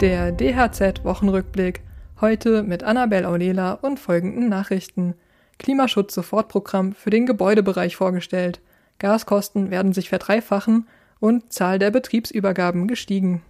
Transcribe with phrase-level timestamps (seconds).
[0.00, 1.80] Der DHZ-Wochenrückblick.
[2.20, 5.14] Heute mit Annabel Aulela und folgenden Nachrichten.
[5.58, 8.60] Klimaschutz-Sofortprogramm für den Gebäudebereich vorgestellt.
[9.00, 10.86] Gaskosten werden sich verdreifachen
[11.18, 13.42] und Zahl der Betriebsübergaben gestiegen.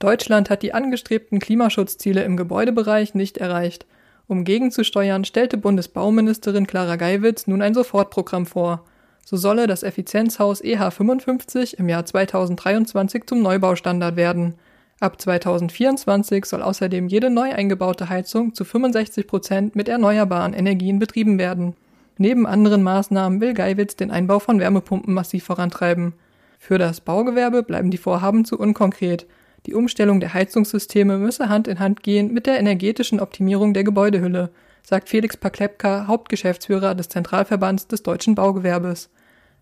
[0.00, 3.86] Deutschland hat die angestrebten Klimaschutzziele im Gebäudebereich nicht erreicht.
[4.26, 8.84] Um gegenzusteuern, stellte Bundesbauministerin Clara Geiwitz nun ein Sofortprogramm vor.
[9.24, 14.54] So solle das Effizienzhaus EH55 im Jahr 2023 zum Neubaustandard werden.
[15.00, 21.38] Ab 2024 soll außerdem jede neu eingebaute Heizung zu 65 Prozent mit erneuerbaren Energien betrieben
[21.38, 21.74] werden.
[22.16, 26.14] Neben anderen Maßnahmen will Geiwitz den Einbau von Wärmepumpen massiv vorantreiben.
[26.58, 29.26] Für das Baugewerbe bleiben die Vorhaben zu unkonkret.
[29.66, 34.50] Die Umstellung der Heizungssysteme müsse Hand in Hand gehen mit der energetischen Optimierung der Gebäudehülle,
[34.82, 39.10] sagt Felix Paklepka, Hauptgeschäftsführer des Zentralverbands des deutschen Baugewerbes.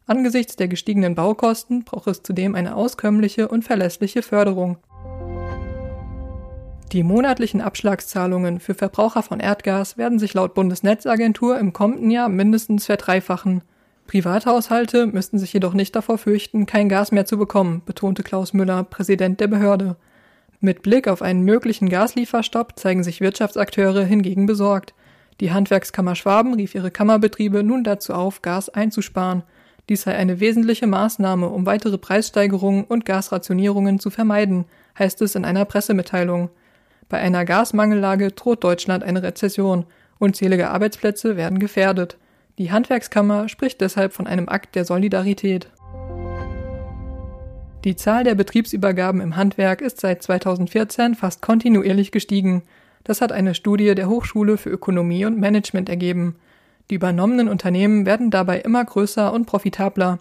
[0.07, 4.79] Angesichts der gestiegenen Baukosten braucht es zudem eine auskömmliche und verlässliche Förderung.
[6.93, 12.87] Die monatlichen Abschlagszahlungen für Verbraucher von Erdgas werden sich laut Bundesnetzagentur im kommenden Jahr mindestens
[12.87, 13.63] verdreifachen.
[14.07, 18.85] Privathaushalte müssten sich jedoch nicht davor fürchten, kein Gas mehr zu bekommen, betonte Klaus Müller,
[18.85, 19.97] Präsident der Behörde.
[20.61, 24.95] Mit Blick auf einen möglichen Gaslieferstopp zeigen sich Wirtschaftsakteure hingegen besorgt.
[25.41, 29.43] Die Handwerkskammer Schwaben rief ihre Kammerbetriebe nun dazu auf, Gas einzusparen–
[29.89, 34.65] dies sei eine wesentliche Maßnahme, um weitere Preissteigerungen und Gasrationierungen zu vermeiden,
[34.99, 36.51] heißt es in einer Pressemitteilung.
[37.09, 39.87] Bei einer Gasmangellage droht Deutschland eine Rezession,
[40.19, 42.17] unzählige Arbeitsplätze werden gefährdet.
[42.59, 45.69] Die Handwerkskammer spricht deshalb von einem Akt der Solidarität.
[47.85, 52.63] Die Zahl der Betriebsübergaben im Handwerk ist seit 2014 fast kontinuierlich gestiegen.
[53.05, 56.35] Das hat eine Studie der Hochschule für Ökonomie und Management ergeben.
[56.91, 60.19] Die übernommenen Unternehmen werden dabei immer größer und profitabler.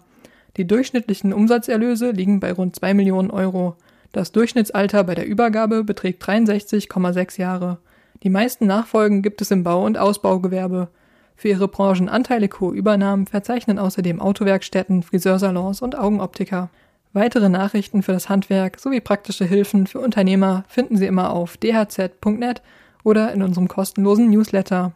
[0.56, 3.76] Die durchschnittlichen Umsatzerlöse liegen bei rund 2 Millionen Euro.
[4.16, 7.76] Das Durchschnittsalter bei der Übergabe beträgt 63,6 Jahre.
[8.22, 10.88] Die meisten Nachfolgen gibt es im Bau- und Ausbaugewerbe.
[11.36, 16.70] Für ihre Branchen anteilige hohe Übernahmen verzeichnen außerdem Autowerkstätten, Friseursalons und Augenoptiker.
[17.12, 22.62] Weitere Nachrichten für das Handwerk sowie praktische Hilfen für Unternehmer finden Sie immer auf dhz.net
[23.04, 24.94] oder in unserem kostenlosen Newsletter.